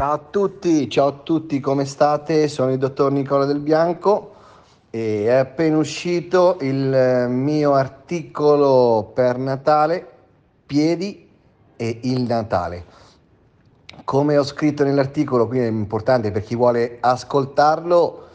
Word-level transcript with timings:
Ciao 0.00 0.12
a 0.12 0.18
tutti, 0.30 0.88
ciao 0.88 1.08
a 1.08 1.12
tutti, 1.12 1.60
come 1.60 1.84
state? 1.84 2.48
Sono 2.48 2.72
il 2.72 2.78
dottor 2.78 3.12
Nicola 3.12 3.44
Del 3.44 3.58
Bianco 3.58 4.32
e 4.88 5.24
è 5.26 5.34
appena 5.34 5.76
uscito 5.76 6.56
il 6.62 7.26
mio 7.28 7.74
articolo 7.74 9.10
per 9.12 9.36
Natale, 9.36 10.08
piedi 10.64 11.28
e 11.76 11.98
il 12.04 12.22
Natale. 12.22 12.84
Come 14.04 14.38
ho 14.38 14.42
scritto 14.42 14.84
nell'articolo, 14.84 15.46
quindi 15.46 15.66
è 15.66 15.70
importante 15.70 16.30
per 16.30 16.44
chi 16.44 16.56
vuole 16.56 16.96
ascoltarlo, 16.98 18.28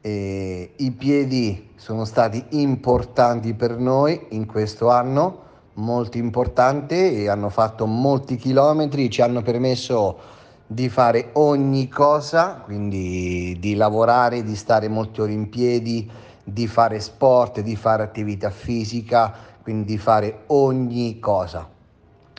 eh, 0.00 0.72
i 0.74 0.90
piedi 0.92 1.72
sono 1.76 2.06
stati 2.06 2.42
importanti 2.52 3.52
per 3.52 3.76
noi 3.76 4.24
in 4.30 4.46
questo 4.46 4.88
anno, 4.88 5.42
molto 5.74 6.16
importanti, 6.16 6.94
e 6.94 7.28
hanno 7.28 7.50
fatto 7.50 7.84
molti 7.84 8.36
chilometri, 8.36 9.10
ci 9.10 9.20
hanno 9.20 9.42
permesso 9.42 10.38
di 10.72 10.88
fare 10.88 11.30
ogni 11.32 11.88
cosa, 11.88 12.62
quindi 12.64 13.56
di 13.58 13.74
lavorare, 13.74 14.44
di 14.44 14.54
stare 14.54 14.86
molte 14.86 15.22
ore 15.22 15.32
in 15.32 15.48
piedi, 15.48 16.08
di 16.44 16.68
fare 16.68 17.00
sport, 17.00 17.58
di 17.58 17.74
fare 17.74 18.04
attività 18.04 18.50
fisica, 18.50 19.34
quindi 19.62 19.94
di 19.94 19.98
fare 19.98 20.44
ogni 20.46 21.18
cosa. 21.18 21.68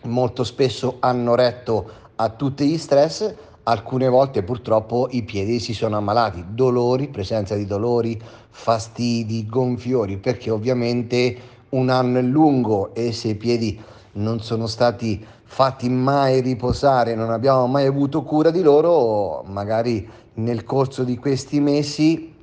Molto 0.03 0.45
spesso 0.45 0.95
hanno 1.01 1.35
retto 1.35 1.91
a 2.15 2.29
tutti 2.29 2.65
gli 2.65 2.77
stress, 2.77 3.35
alcune 3.63 4.07
volte 4.07 4.43
purtroppo 4.43 5.09
i 5.11 5.23
piedi 5.23 5.59
si 5.59 5.73
sono 5.73 5.97
ammalati, 5.97 6.45
dolori, 6.51 7.09
presenza 7.09 7.55
di 7.55 7.65
dolori, 7.65 8.17
fastidi, 8.49 9.45
gonfiori, 9.45 10.15
perché 10.15 10.49
ovviamente 10.49 11.37
un 11.71 11.89
anno 11.89 12.19
è 12.19 12.21
lungo 12.21 12.95
e 12.95 13.11
se 13.11 13.27
i 13.27 13.35
piedi 13.35 13.77
non 14.13 14.41
sono 14.41 14.67
stati 14.67 15.23
fatti 15.43 15.89
mai 15.89 16.41
riposare, 16.41 17.15
non 17.15 17.31
abbiamo 17.31 17.67
mai 17.67 17.85
avuto 17.85 18.23
cura 18.23 18.51
di 18.51 18.61
loro, 18.61 19.43
magari 19.47 20.09
nel 20.35 20.63
corso 20.63 21.03
di 21.03 21.17
questi 21.17 21.59
mesi 21.59 22.33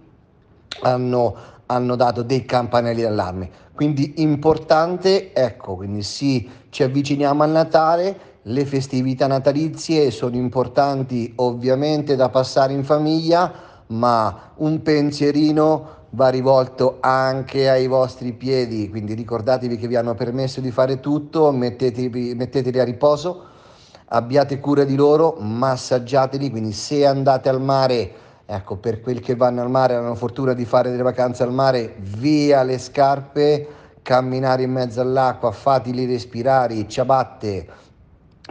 hanno, 0.81 1.35
hanno 1.67 1.97
dato 1.97 2.23
dei 2.23 2.45
campanelli 2.45 3.03
d'allarme. 3.03 3.51
Quindi 3.75 4.15
importante, 4.17 5.33
ecco, 5.33 5.77
quindi 5.77 6.03
sì, 6.03 6.49
ci 6.71 6.83
avviciniamo 6.83 7.43
al 7.43 7.51
Natale, 7.51 8.19
le 8.43 8.65
festività 8.65 9.27
natalizie 9.27 10.11
sono 10.11 10.37
importanti 10.37 11.33
ovviamente 11.37 12.17
da 12.17 12.29
passare 12.29 12.73
in 12.73 12.83
famiglia, 12.83 13.53
ma 13.89 14.53
un 14.57 14.83
pensierino 14.83 15.97
va 16.11 16.29
rivolto 16.29 16.99
anche 17.01 17.69
ai 17.69 17.87
vostri 17.87 18.33
piedi, 18.33 18.89
quindi 18.89 19.15
ricordatevi 19.15 19.77
che 19.77 19.87
vi 19.87 19.97
hanno 19.97 20.15
permesso 20.15 20.61
di 20.61 20.71
fare 20.71 21.01
tutto, 21.01 21.53
mettetevi, 21.53 22.35
metteteli 22.35 22.79
a 22.79 22.85
riposo, 22.85 23.45
abbiate 24.07 24.59
cura 24.59 24.85
di 24.85 24.97
loro, 24.97 25.37
massaggiateli, 25.39 26.51
quindi 26.51 26.73
se 26.73 27.05
andate 27.05 27.49
al 27.51 27.61
mare, 27.61 28.13
ecco, 28.47 28.77
per 28.77 29.01
quelli 29.01 29.21
che 29.21 29.37
vanno 29.37 29.61
al 29.61 29.71
mare, 29.71 29.97
hanno 29.97 30.15
fortuna 30.15 30.55
di 30.55 30.65
fare 30.65 30.91
delle 30.91 31.03
vacanze 31.03 31.43
al 31.43 31.53
mare, 31.53 31.97
via 31.99 32.63
le 32.63 32.79
scarpe, 32.79 33.69
camminare 34.01 34.63
in 34.63 34.73
mezzo 34.73 35.03
all'acqua, 35.03 35.53
fateli 35.53 36.07
respirare, 36.07 36.89
ciabatte, 36.89 37.67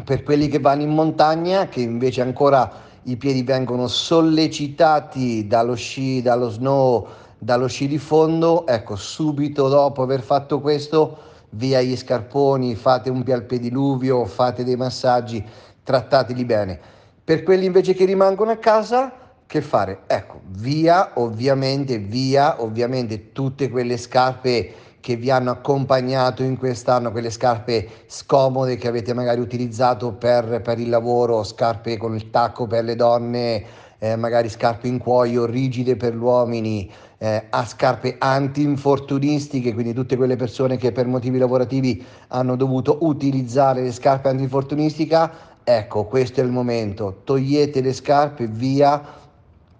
per 0.03 0.21
quelli 0.21 0.47
che 0.47 0.59
vanno 0.59 0.83
in 0.83 0.91
montagna, 0.91 1.67
che 1.67 1.81
invece 1.81 2.21
ancora 2.21 2.85
i 3.03 3.17
piedi 3.17 3.41
vengono 3.41 3.87
sollecitati 3.87 5.47
dallo 5.47 5.73
sci, 5.73 6.21
dallo 6.21 6.49
snow, 6.49 7.07
dallo 7.37 7.67
sci 7.67 7.87
di 7.87 7.97
fondo, 7.97 8.65
ecco, 8.65 8.95
subito 8.95 9.67
dopo 9.67 10.01
aver 10.01 10.21
fatto 10.21 10.59
questo, 10.59 11.17
via 11.51 11.81
gli 11.81 11.95
scarponi, 11.95 12.75
fate 12.75 13.09
un 13.09 13.23
pialpediluvio, 13.23 14.25
fate 14.25 14.63
dei 14.63 14.75
massaggi, 14.75 15.43
trattateli 15.83 16.45
bene. 16.45 16.79
Per 17.23 17.43
quelli 17.43 17.65
invece 17.65 17.93
che 17.93 18.05
rimangono 18.05 18.51
a 18.51 18.57
casa, 18.57 19.11
che 19.45 19.61
fare? 19.61 19.99
Ecco, 20.07 20.41
via 20.47 21.11
ovviamente, 21.15 21.97
via 21.97 22.61
ovviamente 22.61 23.31
tutte 23.31 23.69
quelle 23.69 23.97
scarpe 23.97 24.73
che 24.99 25.15
vi 25.15 25.29
hanno 25.29 25.51
accompagnato 25.51 26.43
in 26.43 26.57
quest'anno, 26.57 27.11
quelle 27.11 27.29
scarpe 27.29 27.87
scomode 28.07 28.75
che 28.75 28.89
avete 28.89 29.13
magari 29.13 29.39
utilizzato 29.39 30.11
per, 30.11 30.61
per 30.61 30.79
il 30.79 30.89
lavoro, 30.89 31.43
scarpe 31.43 31.95
con 31.95 32.13
il 32.13 32.29
tacco 32.29 32.67
per 32.67 32.83
le 32.83 32.95
donne, 32.95 33.63
eh, 33.99 34.15
magari 34.15 34.49
scarpe 34.49 34.87
in 34.87 34.97
cuoio 34.97 35.45
rigide 35.45 35.95
per 35.95 36.13
gli 36.13 36.21
uomini, 36.21 36.91
eh, 37.17 37.45
a 37.49 37.65
scarpe 37.65 38.15
anti-infortunistiche, 38.19 39.73
quindi 39.73 39.93
tutte 39.93 40.15
quelle 40.15 40.35
persone 40.35 40.77
che 40.77 40.91
per 40.91 41.07
motivi 41.07 41.37
lavorativi 41.37 42.03
hanno 42.29 42.55
dovuto 42.55 42.99
utilizzare 43.01 43.81
le 43.81 43.91
scarpe 43.91 44.29
anti-infortunistica, 44.29 45.31
ecco, 45.63 46.05
questo 46.05 46.41
è 46.41 46.43
il 46.43 46.51
momento, 46.51 47.21
togliete 47.23 47.81
le 47.81 47.93
scarpe, 47.93 48.47
via, 48.47 49.25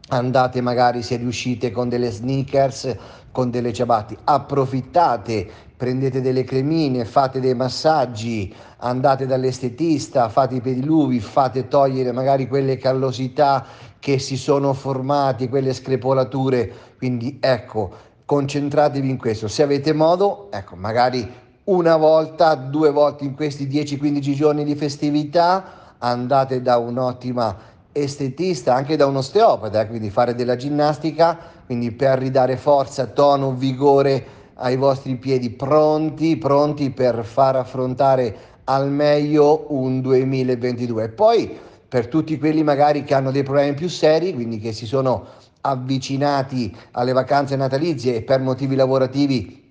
andate 0.10 0.62
magari 0.62 1.02
se 1.02 1.18
riuscite 1.18 1.72
con 1.72 1.90
delle 1.90 2.12
sneakers, 2.12 2.96
con 3.32 3.50
delle 3.52 3.74
ciabatte, 3.74 4.18
approfittate, 4.24 5.48
prendete 5.76 6.22
delle 6.22 6.44
cremine, 6.44 7.06
fate 7.06 7.40
dei 7.40 7.54
massaggi, 7.54 8.54
andate 8.78 9.26
dall'estetista, 9.26 10.30
fate 10.30 10.56
i 10.56 10.62
pediluvi, 10.62 11.20
fate 11.20 11.68
togliere 11.68 12.12
magari 12.12 12.48
quelle 12.48 12.78
callosità 12.78 13.66
che 14.00 14.18
si 14.18 14.38
sono 14.38 14.74
formate, 14.74 15.50
quelle 15.50 15.74
screpolature, 15.74 16.72
quindi 16.98 17.38
ecco, 17.40 17.92
concentratevi 18.26 19.10
in 19.10 19.18
questo. 19.18 19.48
Se 19.48 19.62
avete 19.62 19.94
modo, 19.94 20.50
ecco, 20.52 20.76
magari 20.76 21.30
una 21.66 21.98
volta, 21.98 22.56
due 22.56 22.92
volte 22.92 23.26
in 23.26 23.36
questi 23.36 23.68
10-15 23.68 24.34
giorni 24.34 24.64
di 24.64 24.76
festività, 24.76 25.96
andate 26.00 26.62
da 26.62 26.78
un'ottima 26.78 27.76
estetista, 28.02 28.74
anche 28.74 28.96
da 28.96 29.06
un 29.06 29.18
osteopata, 29.18 29.82
eh, 29.82 29.88
quindi 29.88 30.10
fare 30.10 30.36
della 30.36 30.56
ginnastica, 30.56 31.38
quindi 31.66 31.92
per 31.92 32.20
ridare 32.20 32.58
forza, 32.58 33.06
tono, 33.06 33.54
vigore 33.54 34.26
ai 34.56 34.76
vostri 34.76 35.16
piedi 35.16 35.50
pronti, 35.50 36.38
pronti 36.38 36.90
per 36.90 37.24
far 37.24 37.56
affrontare 37.56 38.36
al 38.66 38.90
meglio 38.90 39.66
un 39.70 40.02
2022. 40.02 41.10
Poi 41.10 41.58
per 41.88 42.08
tutti 42.08 42.38
quelli 42.38 42.64
magari 42.64 43.04
che 43.04 43.14
hanno 43.14 43.32
dei 43.32 43.44
problemi 43.44 43.74
più 43.74 43.88
seri, 43.88 44.34
quindi 44.34 44.60
che 44.60 44.74
si 44.74 44.86
sono 44.86 45.26
avvicinati 45.62 46.76
alle 46.92 47.14
vacanze 47.14 47.56
natalizie 47.56 48.16
e 48.16 48.22
per 48.22 48.40
motivi 48.40 48.76
lavorativi 48.76 49.67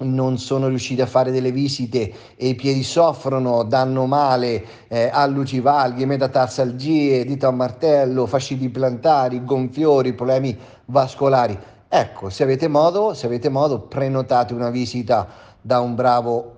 non 0.00 0.38
sono 0.38 0.68
riusciti 0.68 1.00
a 1.00 1.06
fare 1.06 1.30
delle 1.30 1.52
visite 1.52 2.12
e 2.36 2.48
i 2.48 2.54
piedi 2.54 2.82
soffrono, 2.82 3.64
danno 3.64 4.06
male, 4.06 4.64
eh, 4.88 5.10
allucivalghe, 5.12 6.06
metatarsalgie, 6.06 7.24
dito 7.24 7.46
a 7.46 7.50
martello, 7.50 8.26
fasciti 8.26 8.68
plantari, 8.68 9.44
gonfiori, 9.44 10.12
problemi 10.12 10.56
vascolari. 10.86 11.58
Ecco, 11.88 12.30
se 12.30 12.42
avete 12.42 12.68
modo, 12.68 13.14
se 13.14 13.26
avete 13.26 13.48
modo 13.48 13.80
prenotate 13.80 14.54
una 14.54 14.70
visita 14.70 15.28
da 15.60 15.80
un 15.80 15.94
bravo, 15.94 16.56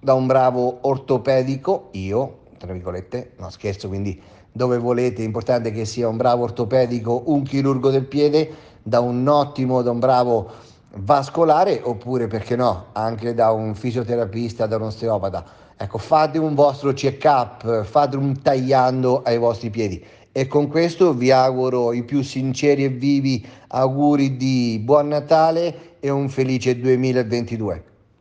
da 0.00 0.14
un 0.14 0.26
bravo 0.26 0.78
ortopedico, 0.82 1.88
io, 1.92 2.38
tra 2.58 2.72
virgolette, 2.72 3.32
no 3.38 3.50
scherzo, 3.50 3.88
quindi 3.88 4.20
dove 4.50 4.78
volete, 4.78 5.22
è 5.22 5.24
importante 5.24 5.70
che 5.70 5.84
sia 5.84 6.08
un 6.08 6.16
bravo 6.16 6.44
ortopedico, 6.44 7.24
un 7.26 7.42
chirurgo 7.42 7.90
del 7.90 8.06
piede, 8.06 8.50
da 8.82 9.00
un 9.00 9.26
ottimo, 9.28 9.82
da 9.82 9.90
un 9.90 9.98
bravo 9.98 10.50
vascolare 10.96 11.80
oppure 11.82 12.26
perché 12.26 12.56
no, 12.56 12.86
anche 12.92 13.34
da 13.34 13.50
un 13.50 13.74
fisioterapista, 13.74 14.66
da 14.66 14.76
un 14.76 14.82
osteopata. 14.82 15.44
Ecco, 15.76 15.98
fate 15.98 16.38
un 16.38 16.54
vostro 16.54 16.92
check-up, 16.92 17.84
fate 17.84 18.16
un 18.16 18.40
tagliando 18.40 19.22
ai 19.22 19.38
vostri 19.38 19.70
piedi. 19.70 20.04
E 20.32 20.46
con 20.46 20.68
questo 20.68 21.14
vi 21.14 21.30
auguro 21.30 21.92
i 21.92 22.02
più 22.04 22.22
sinceri 22.22 22.84
e 22.84 22.88
vivi 22.88 23.46
auguri 23.68 24.36
di 24.36 24.80
buon 24.82 25.08
Natale 25.08 25.96
e 26.00 26.10
un 26.10 26.28
felice 26.28 26.78
2022. 26.78 27.84